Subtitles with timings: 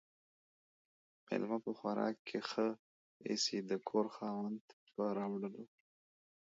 [1.25, 2.17] ميلمه په خوراک
[2.49, 2.67] ِښه
[3.27, 4.61] ايسي، د کور خاوند،
[4.93, 5.63] په راوړلو.